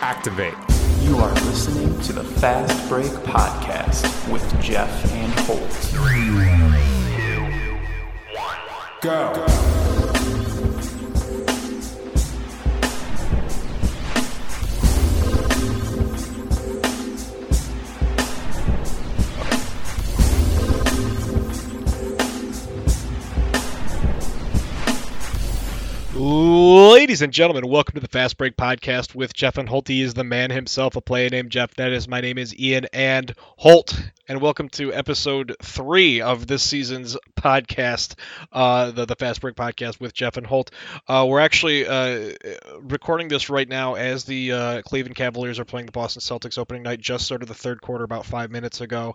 [0.00, 0.54] Activate.
[1.00, 5.58] You are listening to the Fast Break Podcast with Jeff and Holt.
[9.02, 9.77] Go.
[26.20, 29.86] Ladies and gentlemen, welcome to the Fast Break Podcast with Jeff and Holt.
[29.86, 31.72] He is the man himself, a player named Jeff.
[31.76, 33.96] That is, my name is Ian and Holt,
[34.26, 38.16] and welcome to episode three of this season's podcast,
[38.52, 40.72] uh, the the Fast Break Podcast with Jeff and Holt.
[41.06, 42.32] Uh, we're actually uh,
[42.80, 46.82] recording this right now as the uh, Cleveland Cavaliers are playing the Boston Celtics opening
[46.82, 47.00] night.
[47.00, 49.14] Just started the third quarter about five minutes ago.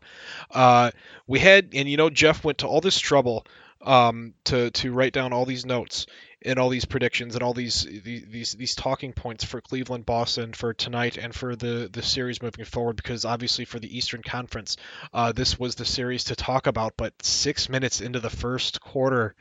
[0.50, 0.92] Uh,
[1.28, 3.46] we had, and you know, Jeff went to all this trouble
[3.82, 6.08] um, to to write down all these notes
[6.46, 10.74] and all these predictions and all these these these talking points for Cleveland, Boston for
[10.74, 12.96] tonight and for the the series moving forward.
[12.96, 14.78] Because obviously for the Eastern Conference,
[15.14, 16.94] uh, this was the series to talk about.
[16.98, 19.36] But six minutes into the first quarter,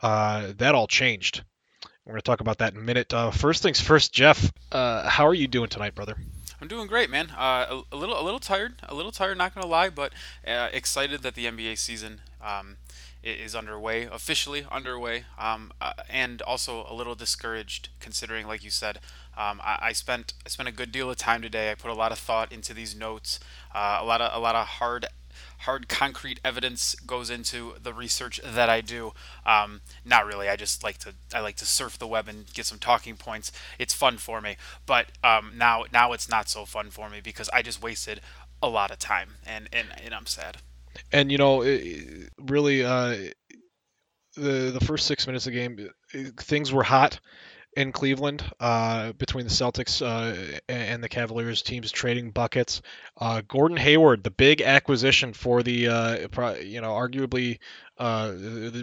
[0.00, 1.44] uh, that all changed.
[2.04, 3.12] We're going to talk about that in a minute.
[3.12, 4.50] Uh, first things first, Jeff.
[4.72, 6.16] Uh, how are you doing tonight, brother?
[6.58, 7.30] I'm doing great, man.
[7.36, 9.36] Uh, a, little, a little tired, a little tired.
[9.36, 10.12] Not gonna lie, but
[10.46, 12.78] uh, excited that the NBA season um,
[13.28, 19.00] is underway, officially underway, um, uh, and also a little discouraged considering, like you said,
[19.36, 21.70] um, I, I spent I spent a good deal of time today.
[21.70, 23.38] I put a lot of thought into these notes,
[23.74, 25.06] uh, a lot of a lot of hard
[25.60, 29.12] hard concrete evidence goes into the research that I do.
[29.44, 30.48] Um, not really.
[30.48, 33.52] I just like to I like to surf the web and get some talking points.
[33.78, 34.56] It's fun for me.
[34.86, 38.20] But um, now now it's not so fun for me because I just wasted
[38.62, 40.58] a lot of time and and, and I'm sad.
[41.12, 43.16] And you know, it, really, uh,
[44.36, 45.90] the the first six minutes of the game,
[46.38, 47.20] things were hot
[47.78, 52.82] in Cleveland uh, between the Celtics uh, and the Cavaliers teams trading buckets.
[53.16, 57.58] Uh, Gordon Hayward, the big acquisition for the, uh, you know, arguably
[57.98, 58.32] uh,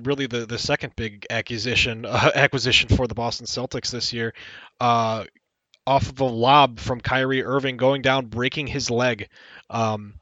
[0.04, 4.34] really the, the second big acquisition uh, acquisition for the Boston Celtics this year.
[4.80, 9.30] Off of a lob from Kyrie Irving going down, breaking his leg.
[9.70, 10.16] Um,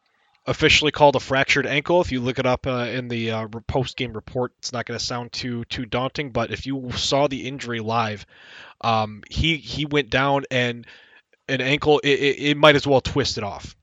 [0.46, 2.02] officially called a fractured ankle.
[2.02, 5.00] If you look it up uh, in the uh, post game report, it's not going
[5.00, 6.31] to sound too too daunting.
[6.31, 8.26] But if you saw the injury live,
[8.82, 10.86] um, he he went down and
[11.48, 13.76] an ankle it, it, it might as well twist it off.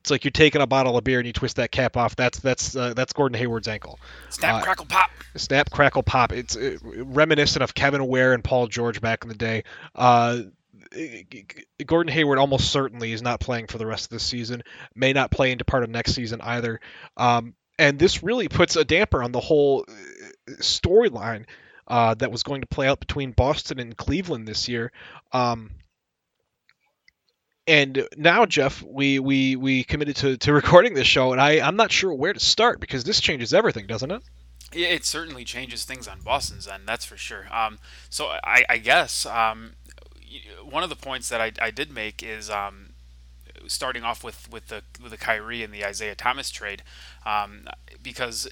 [0.00, 2.14] It's like you're taking a bottle of beer and you twist that cap off.
[2.16, 3.98] That's that's uh, that's Gordon Hayward's ankle.
[4.30, 5.10] Snap, Uh, crackle, pop.
[5.36, 6.32] Snap, crackle, pop.
[6.32, 9.64] It's uh, reminiscent of Kevin Ware and Paul George back in the day.
[11.84, 14.62] Gordon Hayward almost certainly is not playing for the rest of the season.
[14.94, 16.80] May not play into part of next season either.
[17.16, 21.46] Um, and this really puts a damper on the whole uh, storyline
[21.86, 24.92] uh, that was going to play out between Boston and Cleveland this year.
[25.32, 25.70] Um,
[27.66, 31.76] and now, Jeff, we we we committed to, to recording this show, and I I'm
[31.76, 34.22] not sure where to start because this changes everything, doesn't it?
[34.72, 37.46] It certainly changes things on Boston's end, that's for sure.
[37.50, 37.78] Um,
[38.10, 39.72] so I, I guess um,
[40.62, 42.90] one of the points that I, I did make is um,
[43.66, 46.82] starting off with, with the with the Kyrie and the Isaiah Thomas trade,
[47.24, 47.68] um,
[48.02, 48.48] because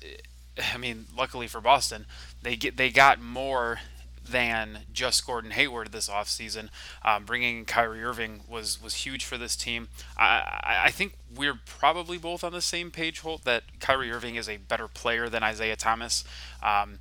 [0.72, 2.06] I mean, luckily for Boston,
[2.42, 3.80] they get they got more
[4.28, 6.68] than just Gordon Hayward this offseason.
[7.04, 9.88] Um, bringing Kyrie Irving was was huge for this team.
[10.18, 14.36] I, I, I think we're probably both on the same page, Holt, that Kyrie Irving
[14.36, 16.24] is a better player than Isaiah Thomas.
[16.62, 16.98] Um,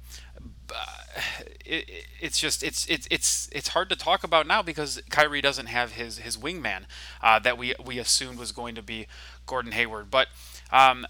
[1.65, 5.41] it, it- it's just it's it's it's it's hard to talk about now because Kyrie
[5.41, 6.83] doesn't have his his wingman
[7.21, 9.05] uh, that we we assumed was going to be
[9.45, 10.09] Gordon Hayward.
[10.09, 10.27] But
[10.71, 11.05] um,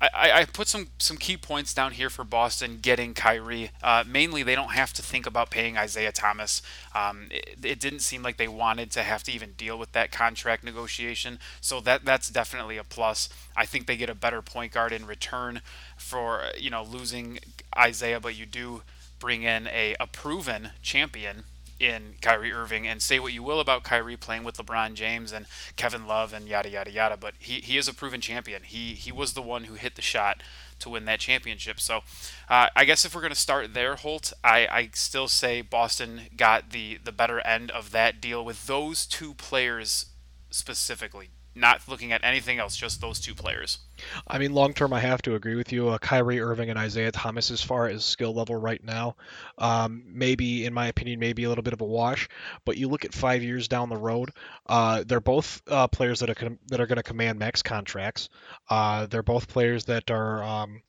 [0.00, 3.70] I, I put some some key points down here for Boston getting Kyrie.
[3.82, 6.62] Uh, mainly, they don't have to think about paying Isaiah Thomas.
[6.94, 10.12] Um, it, it didn't seem like they wanted to have to even deal with that
[10.12, 13.28] contract negotiation, so that that's definitely a plus.
[13.56, 15.60] I think they get a better point guard in return
[15.96, 17.40] for you know losing
[17.76, 18.82] Isaiah, but you do
[19.20, 21.44] bring in a, a proven champion
[21.78, 25.46] in Kyrie Irving and say what you will about Kyrie playing with LeBron James and
[25.76, 28.62] Kevin Love and yada yada yada, but he, he is a proven champion.
[28.62, 30.42] He he was the one who hit the shot
[30.80, 31.80] to win that championship.
[31.80, 32.00] So
[32.48, 36.70] uh, I guess if we're to start there, Holt, I, I still say Boston got
[36.70, 40.06] the the better end of that deal with those two players
[40.50, 41.30] specifically.
[41.54, 43.78] Not looking at anything else, just those two players.
[44.26, 45.88] I mean, long term, I have to agree with you.
[45.88, 49.16] Uh, Kyrie Irving and Isaiah Thomas, as far as skill level right now,
[49.58, 52.28] um, maybe, in my opinion, maybe a little bit of a wash.
[52.64, 54.30] But you look at five years down the road,
[54.66, 58.28] uh, they're both uh, players that are com- that are going to command max contracts.
[58.68, 60.82] Uh, they're both players that are um,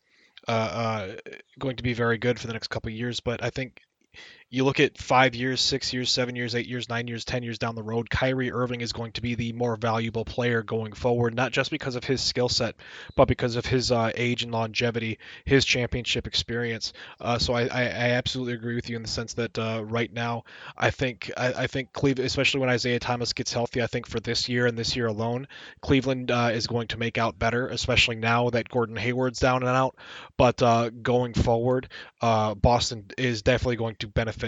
[0.47, 1.15] uh, uh,
[1.57, 3.19] going to be very good for the next couple years.
[3.19, 3.81] But I think
[4.53, 7.57] you look at five years, six years, seven years, eight years, nine years, ten years
[7.57, 11.33] down the road, Kyrie Irving is going to be the more valuable player going forward,
[11.33, 12.75] not just because of his skill set,
[13.15, 16.91] but because of his uh, age and longevity, his championship experience.
[17.21, 20.11] Uh, so I, I, I, absolutely agree with you in the sense that uh, right
[20.11, 20.43] now,
[20.77, 24.19] I think I, I, think Cleveland, especially when Isaiah Thomas gets healthy, I think for
[24.19, 25.47] this year and this year alone,
[25.81, 29.69] Cleveland uh, is going to make out better, especially now that Gordon Hayward's down and
[29.69, 29.95] out.
[30.35, 31.87] But uh, going forward,
[32.21, 34.40] uh, Boston is definitely going to benefit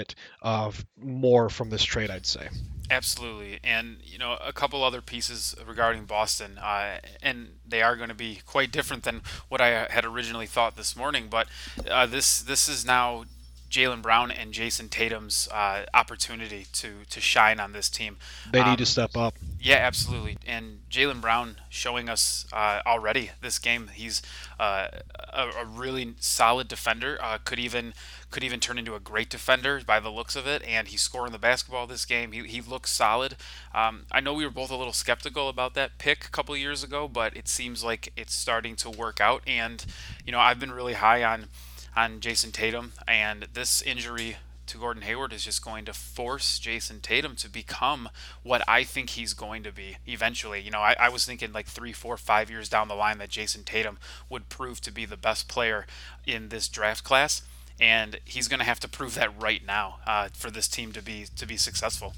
[0.98, 2.50] more from this trade, I'd say.
[2.90, 8.10] Absolutely, and you know a couple other pieces regarding Boston, uh, and they are going
[8.10, 11.28] to be quite different than what I had originally thought this morning.
[11.30, 11.48] But
[11.90, 13.24] uh, this this is now
[13.73, 18.17] Jaylen Brown and Jayson Tatum's uh, opportunity to to shine on this team.
[18.51, 19.33] They need um, to step up.
[19.59, 20.37] Yeah, absolutely.
[20.45, 23.89] And Jaylen Brown showing us uh, already this game.
[23.91, 24.21] He's
[24.59, 27.17] uh, a, a, really solid defender.
[27.19, 27.95] Uh, could even
[28.29, 30.61] could even turn into a great defender by the looks of it.
[30.67, 32.31] And he's scoring the basketball this game.
[32.31, 33.37] He, he looks solid.
[33.73, 36.83] Um, I know we were both a little skeptical about that pick a couple years
[36.83, 39.41] ago, but it seems like it's starting to work out.
[39.47, 39.83] And
[40.27, 41.47] you know, I've been really high on
[41.95, 44.38] on Jayson Tatum, and this injury
[44.68, 48.10] to Gordon Hayward is just going to force Jayson Tatum to become
[48.44, 50.62] what I think he's going to be eventually.
[50.62, 53.30] You know, I, I, was thinking like three, four, five years down the line that
[53.30, 53.98] Jayson Tatum
[54.30, 55.86] would prove to be the best player
[56.25, 57.42] in this draft class,
[57.80, 61.01] and he's going to have to prove that right now uh, for this team to
[61.01, 62.13] be to be successful.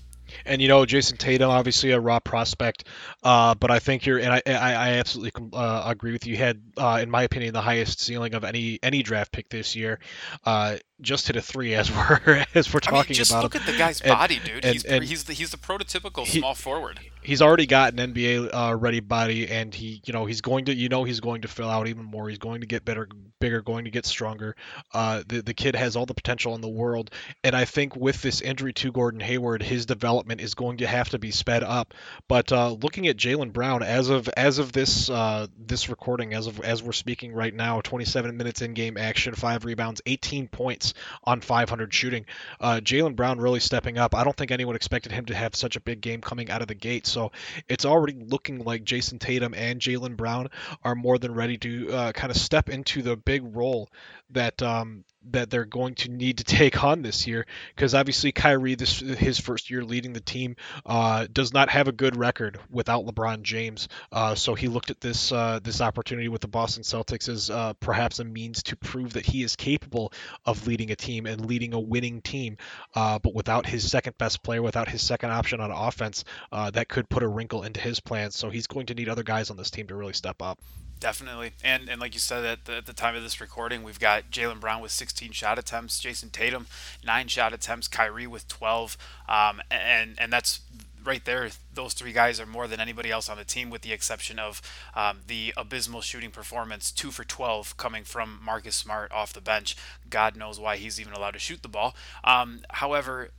[0.45, 2.85] And you know, Jayson Tatum, obviously a raw prospect,
[3.23, 6.35] uh, but I think you're, and I, I, I absolutely uh, agree with you.
[6.37, 9.99] had, uh, in my opinion, the highest ceiling of any any draft pick this year.
[10.43, 13.43] Uh, just hit a three as we're as we're talking I mean, just about.
[13.43, 13.61] Just look him.
[13.61, 14.65] at the guy's and, body, dude.
[14.65, 16.99] And, he's, and he's the he's the prototypical he, small forward.
[17.21, 20.75] He's already got an NBA uh, ready body, and he you know he's going to
[20.75, 22.29] you know he's going to fill out even more.
[22.29, 23.07] He's going to get better,
[23.39, 24.55] bigger, going to get stronger.
[24.93, 27.11] Uh, the the kid has all the potential in the world,
[27.43, 31.09] and I think with this injury to Gordon Hayward, his development is going to have
[31.09, 31.93] to be sped up.
[32.27, 36.47] But uh, looking at Jaylen Brown as of as of this uh, this recording, as
[36.47, 40.93] of as we're speaking right now, 27 minutes in game action, five rebounds, 18 points
[41.23, 42.25] on 500 shooting.
[42.59, 44.15] Uh, Jaylen Brown really stepping up.
[44.15, 46.67] I don't think anyone expected him to have such a big game coming out of
[46.67, 47.07] the gate.
[47.07, 47.31] So
[47.67, 50.49] it's already looking like Jayson Tatum and Jaylen Brown
[50.83, 53.89] are more than ready to uh, kind of step into the big role
[54.31, 57.45] that um, that they're going to need to take on this year
[57.75, 60.55] because obviously Kyrie this his first year leading the team
[60.85, 63.87] uh, does not have a good record without LeBron James.
[64.11, 67.73] Uh, so he looked at this uh, this opportunity with the Boston Celtics as uh,
[67.73, 70.11] perhaps a means to prove that he is capable
[70.45, 72.57] of leading a team and leading a winning team.
[72.93, 76.87] Uh, but without his second best player without his second option on offense uh, that
[76.87, 78.35] could put a wrinkle into his plans.
[78.35, 80.59] So he's going to need other guys on this team to really step up
[80.99, 83.99] Definitely, and and like you said at the, at the time of this recording, we've
[83.99, 86.67] got Jaylen Brown with 16 shot attempts, Jayson Tatum
[87.03, 88.97] nine shot attempts, Kyrie with 12,
[89.27, 90.61] um, and and that's
[91.03, 93.93] right there, those three guys are more than anybody else on the team, with the
[93.93, 94.61] exception of
[94.95, 99.75] um, the abysmal shooting performance, two for 12 coming from Marcus Smart off the bench.
[100.09, 101.95] God knows why he's even allowed to shoot the ball.
[102.23, 103.31] Um, however,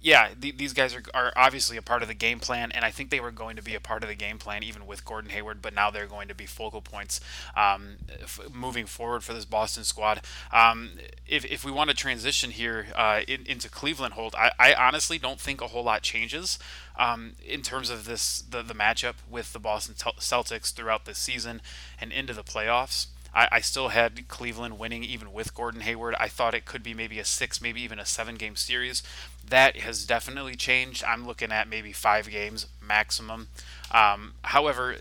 [0.00, 2.90] yeah, th- these guys are, are obviously a part of the game plan, and I
[2.90, 5.30] think they were going to be a part of the game plan even with Gordon
[5.30, 7.20] Hayward, but now they're going to be focal points
[7.56, 10.20] um, f- moving forward for this Boston squad.
[10.52, 10.90] Um,
[11.26, 15.18] if, if we want to transition here uh, in, into Cleveland, Holt, I, I honestly
[15.18, 16.58] don't think a whole lot changes
[16.98, 21.60] um, in terms of this the, the matchup with the Boston Celtics throughout this season
[22.00, 23.06] and into the playoffs.
[23.34, 26.14] I, I, still had Cleveland winning even with Gordon Hayward.
[26.18, 29.02] I thought it could be maybe a six, maybe even a seven game series.
[29.46, 31.04] That has definitely changed.
[31.04, 33.48] I'm looking at maybe five games maximum.
[33.90, 34.96] Um, however,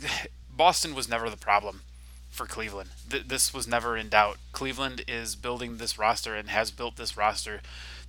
[0.56, 1.82] Boston was never the problem
[2.30, 2.90] for Cleveland.
[3.08, 4.38] Th- this was never in doubt.
[4.52, 7.60] Cleveland is building this roster and has built this roster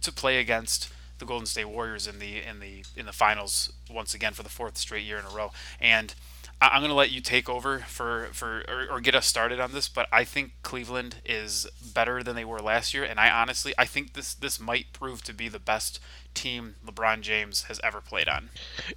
[0.01, 4.13] to play against the Golden State Warriors in the in the in the finals once
[4.13, 5.51] again for the fourth straight year in a row.
[5.79, 6.13] And
[6.61, 9.73] I'm going to let you take over for for or, or, get us started on
[9.73, 13.73] this, but I think Cleveland is better than they were last year, and I honestly
[13.77, 15.99] I think this this might prove to be the best
[16.35, 18.49] team LeBron James has ever played on.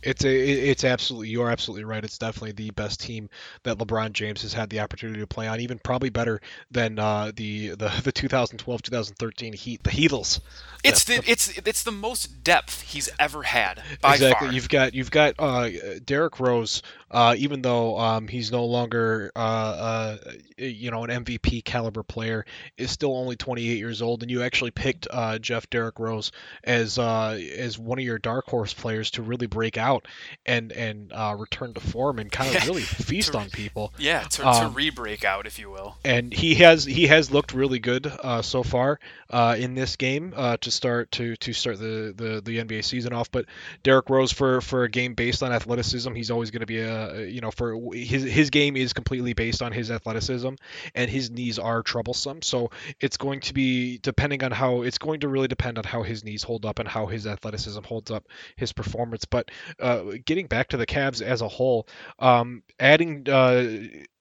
[0.02, 2.02] It's a it's absolutely you're absolutely right.
[2.02, 3.28] It's definitely the best team
[3.64, 6.40] that LeBron James has had the opportunity to play on, even probably better
[6.71, 10.40] than uh, the the the 2012-2013 Heat the Heatles.
[10.85, 14.47] It's the, the, it's it's the most depth he's ever had by exactly.
[14.47, 14.54] far.
[14.54, 15.68] You've got you've got uh,
[16.04, 20.16] Derrick Rose, uh, even even though um, he's no longer uh, uh,
[20.57, 22.45] you know an MVP caliber player,
[22.76, 26.30] is still only 28 years old, and you actually picked uh, Jeff Derrick Rose
[26.62, 30.06] as uh, as one of your dark horse players to really break out
[30.47, 33.92] and and uh, return to form and kind of really feast To- on people.
[33.99, 35.97] Yeah, to, to Um, re-break out, if you will.
[36.04, 40.32] and he has he has looked really good uh, so far uh, in this game
[40.37, 43.30] uh, to start to to start the, the the NBA season off.
[43.30, 43.47] But
[43.82, 47.26] Derrick Rose for for a game based on athleticism, he's always going to be a
[47.26, 50.50] you know for his his game is completely based on his athleticism,
[50.94, 52.42] and his knees are troublesome.
[52.42, 52.70] So
[53.00, 56.25] it's going to be depending on how it's going to really depend on how his
[56.25, 59.25] knees hold up and how his athleticism holds up his performance.
[59.25, 63.78] But uh, getting back to the Cavs as a whole, um, adding uh,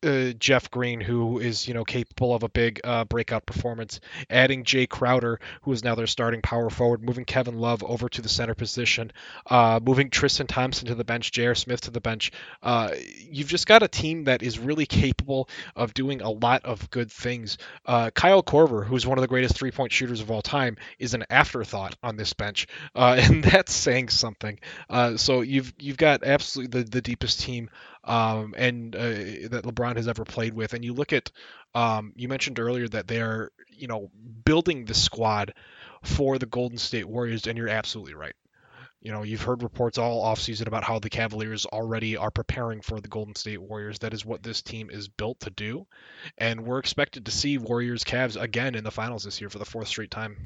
[0.08, 4.00] uh, Jeff Green, who is you know capable of a big uh, breakout performance,
[4.30, 8.22] adding Jay Crowder, who is now their starting power forward, moving Kevin Love over to
[8.22, 9.12] the center position,
[9.48, 11.56] uh, moving Tristan Thompson to the bench, J.R.
[11.56, 12.32] Smith to the bench.
[12.64, 12.92] Uh,
[13.30, 17.12] you've just got a team that is really capable of doing a lot of good
[17.12, 17.58] things.
[17.86, 21.26] Uh, Kyle Korver, who's one of the greatest three-point shooters of all time, is an
[21.30, 24.60] afterthought on this bench, and that's saying something.
[25.18, 27.70] So you've you've got absolutely the, the deepest team
[28.08, 30.74] um, and uh, that LeBron has ever played with.
[30.74, 31.30] And you look at,
[31.76, 34.10] um, you mentioned earlier that they're, you know,
[34.46, 35.54] building the squad
[36.02, 38.36] for the Golden State Warriors, and you're absolutely right.
[39.02, 43.00] You know, you've heard reports all offseason about how the Cavaliers already are preparing for
[43.00, 44.00] the Golden State Warriors.
[44.00, 45.86] That is what this team is built to do.
[46.38, 49.66] And we're expected to see Warriors Cavs again in the finals this year for the
[49.66, 50.38] fourth straight time.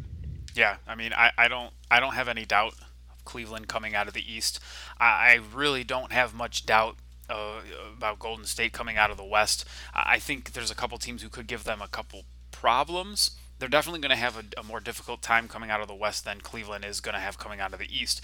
[0.54, 4.08] Yeah, I mean, I, I don't I don't have any doubt of Cleveland coming out
[4.08, 4.60] of the East.
[5.00, 6.98] I, I really don't have much doubt
[7.32, 7.62] uh,
[7.98, 9.66] about Golden State coming out of the West.
[9.94, 13.32] I think there's a couple teams who could give them a couple problems.
[13.60, 16.26] They're definitely going to have a, a more difficult time coming out of the West
[16.26, 18.22] than Cleveland is going to have coming out of the East.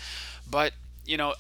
[0.50, 0.74] But
[1.06, 1.34] you know,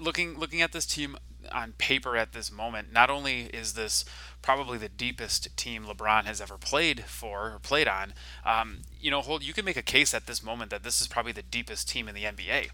[0.00, 1.16] looking looking at this team
[1.52, 4.04] on paper at this moment, not only is this
[4.42, 9.20] probably the deepest team LeBron has ever played for or played on, um, you know,
[9.20, 11.88] Holt you can make a case at this moment that this is probably the deepest
[11.88, 12.68] team in the NBA.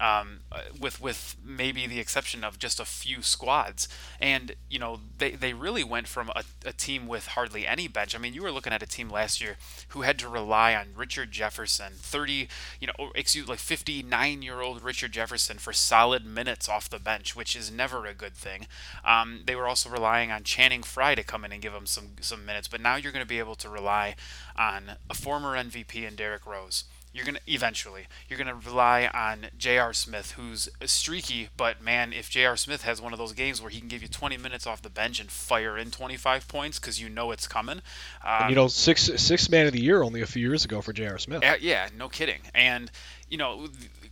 [0.00, 3.86] Um, uh, with with maybe the exception of just a few squads,
[4.18, 8.14] and you know they, they really went from a, a team with hardly any bench.
[8.14, 9.56] I mean, you were looking at a team last year
[9.88, 12.48] who had to rely on Richard Jefferson, thirty,
[12.80, 16.98] you know, excuse like fifty nine year old Richard Jefferson for solid minutes off the
[16.98, 18.66] bench, which is never a good thing.
[19.04, 22.10] Um, they were also relying on Channing Frye to come in and give them some
[22.20, 24.16] some minutes, but now you're going to be able to rely
[24.56, 29.92] on a former MVP and Derrick Rose you're gonna eventually you're gonna rely on J.R.
[29.92, 32.56] Smith, who's streaky, but man, if J.R.
[32.56, 34.90] Smith has one of those games where he can give you 20 minutes off the
[34.90, 37.82] bench and fire in 25 points because you know it's coming,
[38.24, 40.92] um, you know, six six man of the year only a few years ago for
[40.92, 41.18] J.R.
[41.18, 41.42] Smith.
[41.42, 42.40] yeah, yeah, no kidding.
[42.54, 42.90] And
[43.28, 43.68] you know,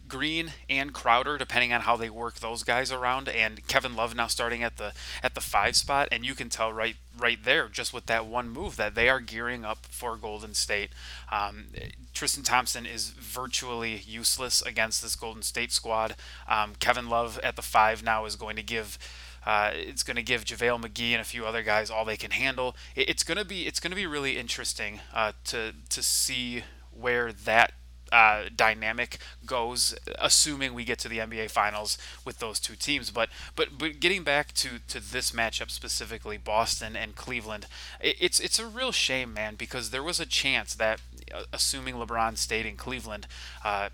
[0.08, 4.26] Green and Crowder, depending on how they work those guys around, and Kevin Love now
[4.26, 7.92] starting at the at the five spot, and you can tell right right there just
[7.92, 10.90] with that one move that they are gearing up for Golden State.
[11.30, 11.66] Um,
[12.14, 16.16] Tristan Thompson is virtually useless against this Golden State squad.
[16.48, 18.98] Um, Kevin Love at the five now is going to give.
[19.46, 22.32] Uh, it's going to give JaVale McGee and a few other guys all they can
[22.32, 22.76] handle.
[22.94, 26.64] It, it's going to be it's going to be really interesting uh, to to see
[26.92, 27.72] where that
[28.12, 33.10] uh, dynamic goes, assuming we get to the NBA Finals with those two teams.
[33.10, 37.66] But but but getting back to, to this matchup specifically, Boston and Cleveland,
[38.00, 41.00] it, it's it's a real shame, man, because there was a chance that,
[41.34, 43.26] uh, assuming LeBron stayed in Cleveland
[43.64, 43.88] uh,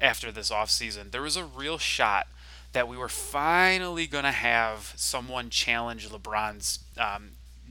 [0.00, 2.26] after this offseason, there was a real shot
[2.72, 7.30] that we were finally going to have someone challenge LeBron's um,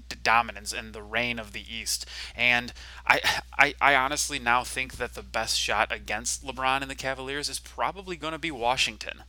[0.10, 2.06] dominance and the reign of the East.
[2.36, 2.74] And
[3.06, 3.22] I,
[3.58, 7.60] I, I honestly now think that the best shot against LeBron and the Cavaliers is
[7.60, 9.24] probably going to be Washington.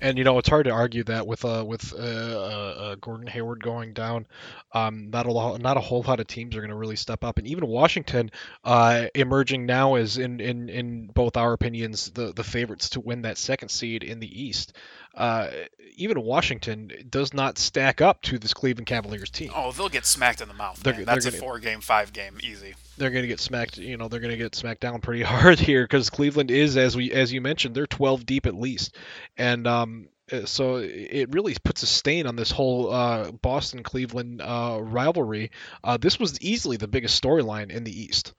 [0.00, 3.62] And you know it's hard to argue that with uh, with uh, uh, Gordon Hayward
[3.62, 4.26] going down,
[4.72, 7.24] um, not a lot, not a whole lot of teams are going to really step
[7.24, 8.30] up, and even Washington
[8.64, 13.22] uh, emerging now is in, in in both our opinions the the favorites to win
[13.22, 14.74] that second seed in the East.
[15.16, 15.48] Uh,
[15.96, 19.52] even Washington does not stack up to this Cleveland Cavaliers team.
[19.54, 20.82] Oh, they'll get smacked in the mouth.
[20.82, 21.04] They're- man.
[21.04, 22.74] they're That's a gonna- four game, five game, easy.
[22.98, 23.78] they're going to get smacked.
[23.78, 26.96] You know, they're going to get smacked down pretty hard here because Cleveland is, as
[26.96, 28.96] we as you mentioned, they're 12 deep at least,
[29.36, 34.40] and um, uh, so it really puts a stain on this whole uh, Boston Cleveland
[34.42, 35.50] uh, rivalry.
[35.84, 38.32] Uh, this was easily the biggest storyline in the East.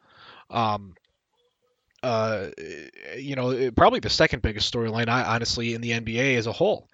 [0.50, 0.96] Um,
[2.05, 2.51] uh,
[3.17, 6.88] you know, probably the second biggest storyline, honestly, in the NBA as a whole.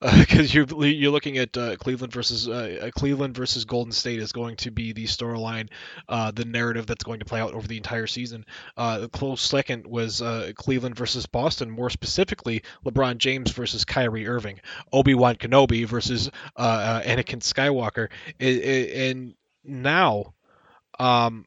[0.00, 4.20] because uh, you're you're looking at uh, Cleveland versus uh, uh, Cleveland versus Golden State
[4.20, 5.70] is going to be the storyline,
[6.08, 8.44] the narrative that's going to play out over the entire season.
[8.76, 10.22] The close second was
[10.54, 14.60] Cleveland versus Boston, more specifically LeBron James versus Kyrie Irving,
[14.92, 19.34] Obi Wan Kenobi versus Anakin Skywalker, and
[19.64, 20.34] now,
[21.00, 21.46] um,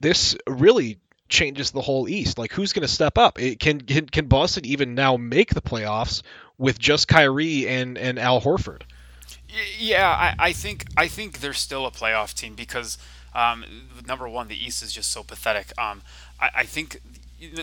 [0.00, 0.98] this really
[1.28, 2.38] changes the whole East.
[2.38, 3.40] Like, who's going to step up?
[3.40, 6.22] It, can, can can Boston even now make the playoffs
[6.58, 8.82] with just Kyrie and and Al Horford?
[9.78, 12.98] Yeah, I, I think I think they're still a playoff team because
[13.34, 13.64] um,
[14.06, 15.72] number one, the East is just so pathetic.
[15.78, 16.02] Um,
[16.40, 17.00] I, I think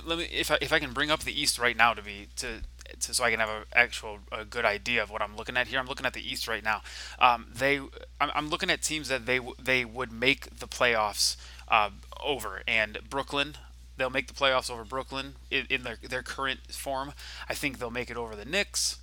[0.06, 2.28] let me if I, if I can bring up the East right now to be
[2.38, 2.62] to, to
[3.00, 5.80] so I can have an actual a good idea of what I'm looking at here.
[5.80, 6.82] I'm looking at the East right now.
[7.20, 7.78] Um, they
[8.20, 11.36] I'm, I'm looking at teams that they they would make the playoffs
[11.72, 11.90] uh,
[12.22, 12.62] over.
[12.68, 13.56] And Brooklyn,
[13.98, 17.14] they'll make the playoffs over Brooklyn in, in, their, their current form.
[17.50, 19.00] I think they'll make it over the Knicks.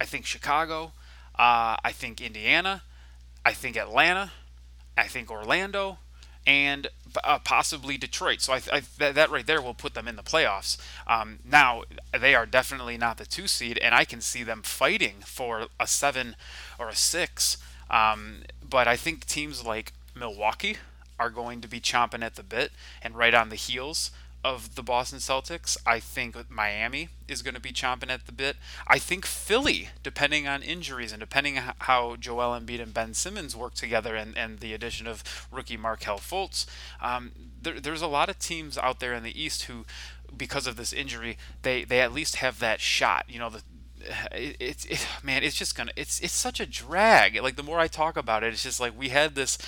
[0.00, 0.92] I think Chicago.
[1.38, 2.82] Uh, I think Indiana.
[3.46, 4.32] I think Atlanta.
[4.96, 5.98] I think Orlando.
[6.46, 6.88] And
[7.24, 8.40] uh, possibly Detroit.
[8.40, 10.78] So I, I, that, that, right there will put them in the playoffs.
[11.06, 11.82] Um, now,
[12.18, 15.86] they are definitely not the two seed, and I can see them fighting for a
[15.86, 16.36] seven
[16.78, 17.58] or a six.
[17.90, 20.78] Um, but I think teams like Milwaukee,
[21.18, 24.10] are going to be chomping at the bit and right on the heels
[24.44, 25.76] of the Boston Celtics.
[25.84, 28.56] I think Miami is going to be chomping at the bit.
[28.86, 33.56] I think Philly, depending on injuries and depending on how Joel Embiid and Ben Simmons
[33.56, 36.66] work together and, and the addition of rookie Markelle Fultz,
[37.00, 39.84] um, there, there's a lot of teams out there in the East who,
[40.36, 43.24] because of this injury, they, they at least have that shot.
[43.28, 43.62] You know, the,
[44.32, 47.40] it's it, it, man, it's just gonna it's it's such a drag.
[47.42, 49.58] Like the more I talk about it, it's just like we had this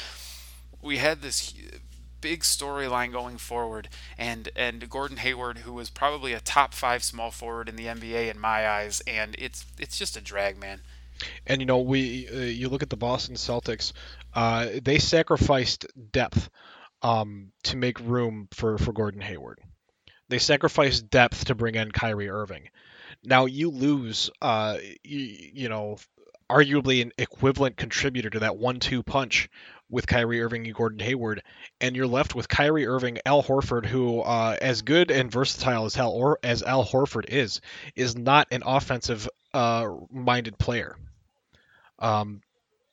[0.82, 1.52] we had this
[2.20, 7.30] big storyline going forward, and and Gordon Hayward, who was probably a top five small
[7.30, 10.80] forward in the NBA in my eyes, and it's it's just a drag, man.
[11.46, 13.92] And you know, we uh, you look at the Boston Celtics,
[14.34, 16.48] uh, they sacrificed depth
[17.02, 19.60] um, to make room for for Gordon Hayward.
[20.28, 22.68] They sacrificed depth to bring in Kyrie Irving.
[23.24, 25.98] Now you lose, uh, you, you know,
[26.50, 29.48] arguably an equivalent contributor to that one-two punch
[29.88, 31.42] with Kyrie Irving and Gordon Hayward,
[31.80, 35.96] and you're left with Kyrie Irving, Al Horford, who, uh, as good and versatile as
[35.96, 37.60] Al or as Al Horford is,
[37.96, 40.96] is not an offensive uh, minded player.
[41.98, 42.40] Um,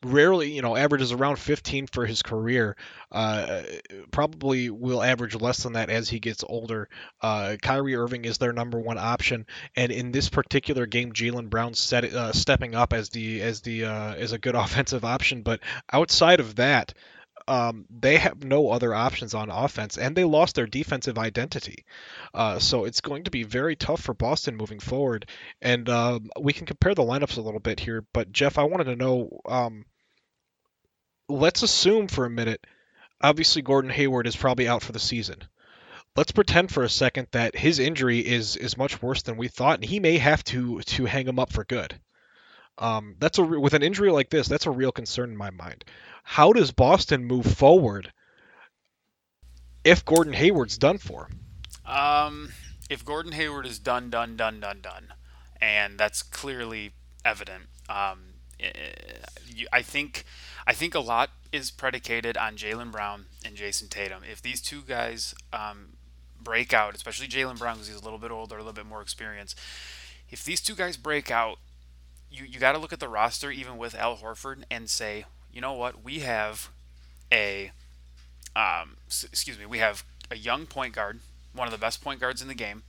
[0.04, 2.75] rarely, you know, averages around 15 for his career.
[3.12, 3.63] Uh,
[4.12, 6.89] probably will average less than that as he gets older.
[7.22, 11.74] Uh, Kyrie Irving is their number one option, and in this particular game, Jaylen Brown
[11.74, 15.42] set, uh, stepping up as the as the uh, as a good offensive option.
[15.42, 15.62] But
[15.92, 16.94] outside of that.
[17.48, 21.86] Um, they have no other options on offense, and they lost their defensive identity.
[22.33, 25.29] Uh, so it's going to be very tough for Boston moving forward.
[25.62, 28.05] And um, we can compare the lineups a little bit here.
[28.14, 29.40] But Jeff, I wanted to know.
[29.46, 29.86] Um,
[31.29, 32.66] let's assume for a minute.
[33.22, 35.44] Obviously, Gordon Hayward is probably out for the season.
[36.16, 39.79] Let's pretend for a second that his injury is is much worse than we thought,
[39.79, 42.00] and he may have to to hang him up for good.
[42.79, 45.83] Um, that's a with an injury like this, that's a real concern in my mind.
[46.24, 48.11] How does Boston move forward
[49.83, 51.29] if Gordon Hayward's done for?
[51.85, 52.50] Um,
[52.90, 55.13] if Gordon Hayward is done, done, done, done, done,
[55.61, 56.92] and that's clearly
[57.24, 57.63] evident.
[57.90, 58.72] Um, eh,
[59.72, 60.25] I think,
[60.68, 64.24] I think a lot is predicated on Jaylen Brown and Jayson Tatum.
[64.29, 65.94] If these two guys um,
[66.40, 69.01] break out, especially Jaylen Brown because he's a little bit older, a little bit more
[69.01, 69.55] experience,
[70.29, 71.59] if these two guys break out,
[72.31, 75.61] you you got to look at the roster even with Al Horford and say, you
[75.61, 76.70] know what, we have
[77.31, 77.72] a,
[78.55, 81.20] um, excuse me, we have a young point guard,
[81.53, 82.83] one of the best point guards in the game.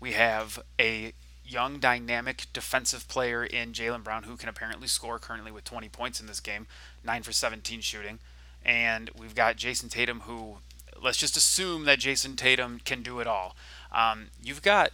[0.00, 1.12] We have a
[1.44, 6.20] young, dynamic defensive player in Jaylen Brown who can apparently score currently with 20 points
[6.20, 6.66] in this game,
[7.04, 8.18] 9 for 17 shooting.
[8.64, 10.58] And we've got Jayson Tatum who,
[11.02, 13.56] let's just assume that Jayson Tatum can do it all.
[13.90, 14.90] Um, you've got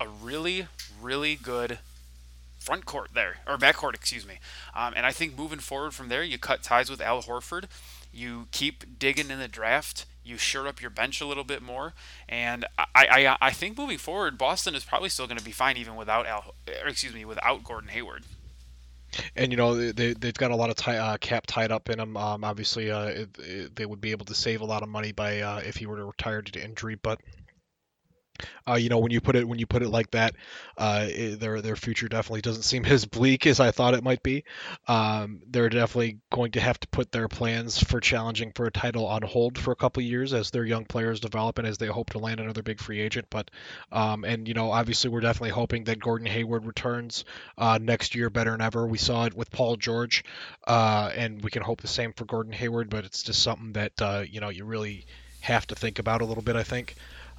[0.00, 0.66] a really,
[1.00, 1.78] really good
[2.68, 4.34] front court there, or back court, excuse me.
[4.76, 7.64] Um, and I think moving forward from there, you cut ties with Al Horford.
[8.12, 10.04] You keep digging in the draft.
[10.22, 11.94] You shore up your bench a little bit more,
[12.28, 15.78] and I, I, I think moving forward, Boston is probably still going to be fine
[15.78, 16.54] even without Al,
[16.84, 18.24] excuse me, without Gordon Hayward.
[19.34, 21.96] And you know they they've got a lot of tie, uh, cap tied up in
[21.96, 22.18] them.
[22.18, 25.12] Um, obviously, uh, it, it, they would be able to save a lot of money
[25.12, 26.96] by uh, if he were to retire due to injury.
[26.96, 27.18] But
[28.68, 30.34] uh, you know, when you put it when you put it like that,
[30.76, 34.22] uh, it, their their future definitely doesn't seem as bleak as I thought it might
[34.22, 34.44] be.
[34.86, 39.06] Um, they're definitely going to have to put their plans for challenging for a title
[39.06, 42.10] on hold for a couple years as their young players develop and as they hope
[42.10, 43.26] to land another big free agent.
[43.30, 43.50] But
[43.92, 47.24] um, and you know, obviously, we're definitely hoping that Gordon Hayward returns
[47.56, 48.86] uh, next year better than ever.
[48.86, 50.24] We saw it with Paul George,
[50.66, 52.90] uh, and we can hope the same for Gordon Hayward.
[52.90, 55.06] But it's just something that uh, you know you really
[55.40, 56.56] have to think about a little bit.
[56.56, 56.94] I think.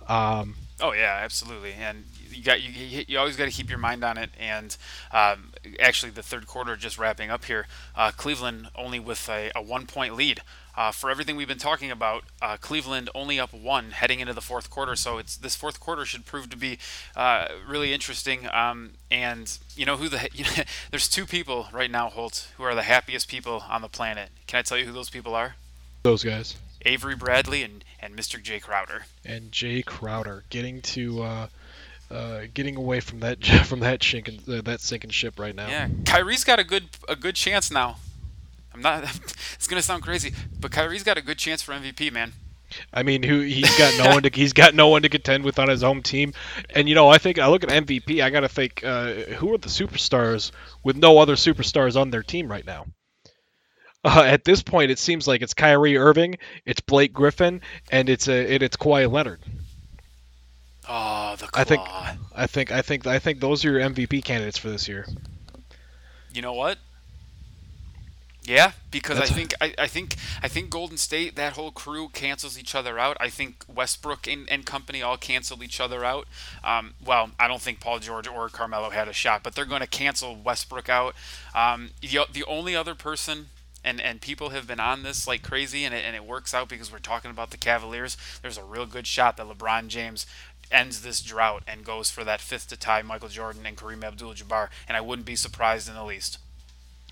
[0.09, 1.73] Um, Oh yeah, absolutely.
[1.73, 4.29] And you got you, you always got to keep your mind on it.
[4.39, 4.75] And
[5.11, 7.67] um, actually, the third quarter just wrapping up here.
[7.95, 10.41] Uh, Cleveland only with a, a one point lead.
[10.77, 14.39] Uh, for everything we've been talking about, uh, Cleveland only up one heading into the
[14.39, 14.95] fourth quarter.
[14.95, 16.79] So it's this fourth quarter should prove to be
[17.17, 18.47] uh, really interesting.
[18.49, 22.63] Um, and you know who the you know, there's two people right now, Holt, who
[22.63, 24.29] are the happiest people on the planet.
[24.47, 25.55] Can I tell you who those people are?
[26.03, 26.55] Those guys.
[26.83, 28.41] Avery Bradley and, and Mr.
[28.41, 29.05] Jay Crowder.
[29.25, 31.47] And Jay Crowder getting to uh,
[32.11, 35.67] uh, getting away from that from that sinking uh, that sinking ship right now.
[35.67, 37.97] Yeah, Kyrie's got a good a good chance now.
[38.73, 39.03] I'm not.
[39.55, 42.31] It's gonna sound crazy, but Kyrie's got a good chance for MVP, man.
[42.93, 45.59] I mean, who he's got no one to he's got no one to contend with
[45.59, 46.33] on his home team,
[46.73, 49.57] and you know I think I look at MVP, I gotta think uh, who are
[49.57, 50.51] the superstars
[50.83, 52.85] with no other superstars on their team right now.
[54.03, 58.27] Uh, at this point, it seems like it's Kyrie Irving, it's Blake Griffin, and it's
[58.29, 59.41] a it, it's Kawhi Leonard.
[60.87, 61.81] Oh, the I think.
[62.35, 65.05] I think I think I think those are your MVP candidates for this year.
[66.33, 66.77] You know what?
[68.43, 72.09] Yeah, because That's- I think I, I think I think Golden State that whole crew
[72.09, 73.17] cancels each other out.
[73.19, 76.25] I think Westbrook and, and company all canceled each other out.
[76.63, 79.81] Um, well, I don't think Paul George or Carmelo had a shot, but they're going
[79.81, 81.13] to cancel Westbrook out.
[81.53, 83.47] Um, the, the only other person
[83.89, 86.69] and and people have been on this like crazy, and it, and it works out
[86.69, 88.17] because we're talking about the Cavaliers.
[88.41, 90.25] There's a real good shot that LeBron James
[90.71, 94.69] ends this drought and goes for that fifth to tie Michael Jordan and Kareem Abdul-Jabbar,
[94.87, 96.37] and I wouldn't be surprised in the least.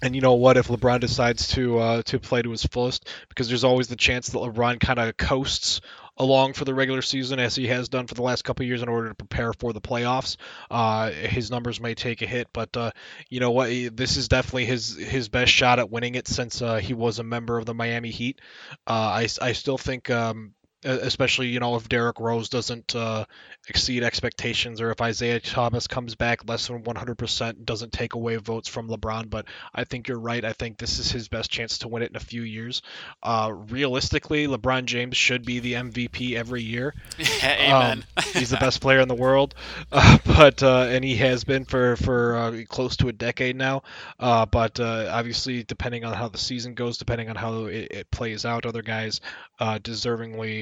[0.01, 0.57] And you know what?
[0.57, 4.29] If LeBron decides to uh, to play to his fullest, because there's always the chance
[4.29, 5.81] that LeBron kind of coasts
[6.17, 8.89] along for the regular season as he has done for the last couple years in
[8.89, 10.37] order to prepare for the playoffs.
[10.69, 12.91] Uh, his numbers may take a hit, but uh,
[13.29, 13.69] you know what?
[13.95, 17.23] This is definitely his his best shot at winning it since uh, he was a
[17.23, 18.41] member of the Miami Heat.
[18.85, 20.09] Uh, I I still think.
[20.09, 23.25] Um, especially you know if Derrick Rose doesn't uh,
[23.67, 28.35] exceed expectations or if Isaiah Thomas comes back less than 100% and doesn't take away
[28.37, 31.79] votes from LeBron but I think you're right I think this is his best chance
[31.79, 32.81] to win it in a few years
[33.23, 36.93] uh, realistically LeBron James should be the MVP every year
[37.43, 38.03] Amen.
[38.15, 39.55] um, he's the best player in the world,
[39.91, 43.83] uh, but uh, and he has been for for uh, close to a decade now.
[44.19, 48.11] Uh, but uh, obviously, depending on how the season goes, depending on how it, it
[48.11, 49.21] plays out, other guys
[49.59, 49.79] uh,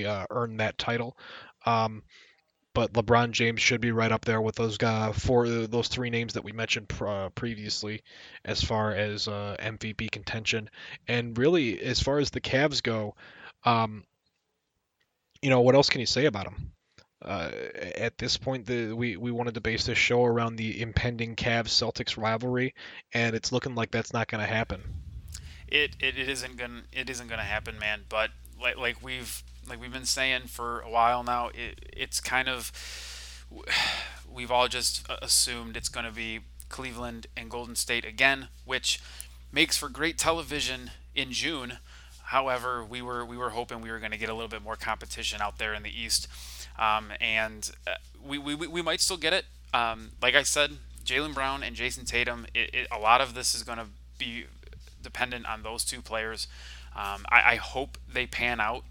[0.06, 1.18] uh, earn that title.
[1.66, 2.04] Um,
[2.74, 6.34] but LeBron James should be right up there with those guy four those three names
[6.34, 8.04] that we mentioned uh, previously,
[8.44, 10.70] as far as uh, MVP contention,
[11.08, 13.16] and really as far as the Cavs go.
[13.64, 14.04] Um,
[15.42, 16.74] you know what else can you say about them?
[17.22, 17.50] Uh,
[17.96, 21.70] at this point, the, we we wanted to base this show around the impending Cavs
[21.70, 22.76] Celtics rivalry,
[23.14, 24.82] and it's looking like that's not going to happen.
[25.68, 28.02] it, it, it isn't gonna it isn't gonna happen, man.
[28.10, 32.48] But like like we've like we've been saying for a while now, it, it's kind
[32.48, 32.72] of
[34.32, 39.00] we've all just assumed it's going to be Cleveland and Golden State again, which
[39.52, 41.78] makes for great television in June.
[42.26, 44.76] However, we were we were hoping we were going to get a little bit more
[44.76, 46.28] competition out there in the East,
[46.78, 47.92] um, and uh,
[48.24, 49.46] we, we we might still get it.
[49.74, 50.72] Um, like I said,
[51.06, 52.48] Jaylen Brown and Jayson Tatum.
[52.54, 54.46] It, it, a lot of this is going to be
[55.04, 56.48] dependent on those two players.
[56.96, 58.84] Um, I, I hope they pan out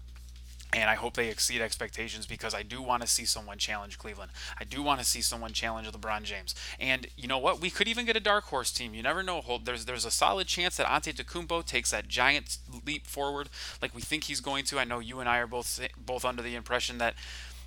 [0.75, 4.31] and I hope they exceed expectations because I do want to see someone challenge Cleveland.
[4.59, 6.53] I do want to see someone challenge LeBron James.
[6.79, 7.61] And you know what?
[7.61, 8.93] We could even get a dark horse team.
[8.93, 9.41] You never know.
[9.63, 13.49] There's there's a solid chance that Ante Antetokounmpo takes that giant leap forward,
[13.81, 14.77] like we think he's going to.
[14.77, 17.15] I know you and I are both both under the impression that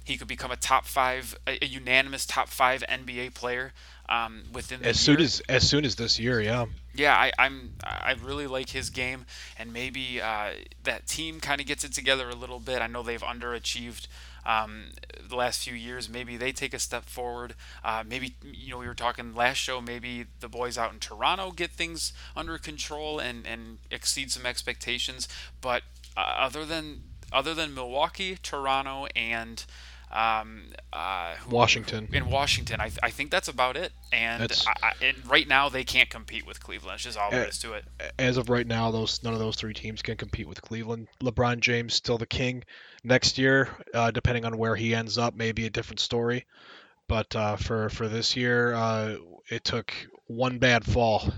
[0.05, 3.73] he could become a top five, a, a unanimous top five NBA player
[4.09, 6.67] um, within the As year soon as as soon as this year, yeah.
[6.95, 9.27] yeah, I, I'm I really like his game,
[9.59, 10.51] and maybe uh,
[10.85, 12.81] that team kind of gets it together a little bit.
[12.81, 14.07] I know they've underachieved
[14.47, 14.93] um,
[15.29, 16.09] the last few years.
[16.09, 17.55] Maybe they take a step forward.
[17.85, 19.81] Uh, maybe you know we were talking last show.
[19.81, 25.29] Maybe the boys out in Toronto get things under control and and exceed some expectations.
[25.61, 25.83] But
[26.17, 29.65] uh, other than other than Milwaukee, Toronto, and
[30.11, 32.09] um, uh, Washington.
[32.13, 33.93] In Washington, I, th- I think that's about it.
[34.13, 36.95] And, I, I, and right now they can't compete with Cleveland.
[36.95, 37.85] It's just all there is to it.
[38.19, 41.09] As of right now, those none of those three teams can compete with Cleveland.
[41.23, 42.65] LeBron James still the king.
[43.05, 46.47] Next year, uh, depending on where he ends up, maybe a different story.
[47.07, 49.17] But uh, for for this year, uh,
[49.51, 49.93] it took
[50.27, 51.31] one bad fall,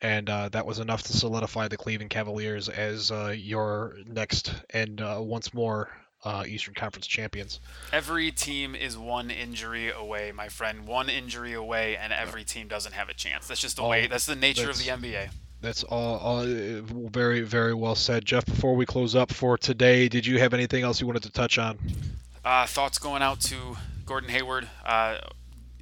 [0.00, 5.00] and uh, that was enough to solidify the Cleveland Cavaliers as uh, your next and
[5.00, 5.90] uh, once more
[6.24, 7.60] uh, Eastern Conference champions.
[7.92, 10.86] Every team is one injury away, my friend.
[10.86, 13.46] One injury away, and every team doesn't have a chance.
[13.46, 14.06] That's just the all, way.
[14.06, 15.30] That's the nature of the NBA.
[15.60, 18.44] That's all, all, very, very well said, Jeff.
[18.44, 21.58] Before we close up for today, did you have anything else you wanted to touch
[21.58, 21.78] on?
[22.44, 24.68] Uh, thoughts going out to Gordon Hayward.
[24.84, 25.18] Uh,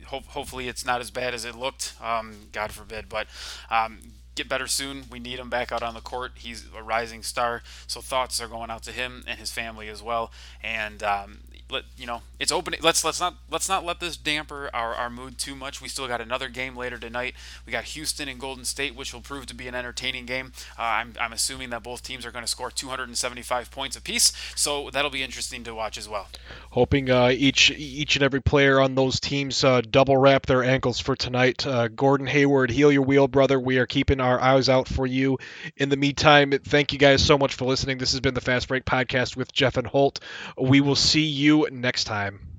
[0.06, 1.94] ho- hopefully, it's not as bad as it looked.
[2.00, 3.26] Um, God forbid, but
[3.70, 3.98] um,
[4.34, 5.04] get better soon.
[5.10, 6.32] We need him back out on the court.
[6.36, 7.62] He's a rising star.
[7.86, 10.30] So thoughts are going out to him and his family as well.
[10.62, 11.38] And um,
[11.72, 12.74] let you know it's open.
[12.80, 15.80] Let's let's not let's not let this damper our, our mood too much.
[15.80, 17.34] We still got another game later tonight.
[17.66, 20.52] We got Houston and Golden State, which will prove to be an entertaining game.
[20.78, 24.90] Uh, I'm I'm assuming that both teams are going to score 275 points apiece, so
[24.90, 26.28] that'll be interesting to watch as well.
[26.70, 30.98] Hoping uh, each each and every player on those teams uh, double wrap their ankles
[30.98, 31.66] for tonight.
[31.66, 33.58] Uh, Gordon Hayward, heal your wheel, brother.
[33.58, 35.38] We are keeping our eyes out for you.
[35.76, 37.98] In the meantime, thank you guys so much for listening.
[37.98, 40.20] This has been the Fast Break Podcast with Jeff and Holt.
[40.58, 42.51] We will see you next time.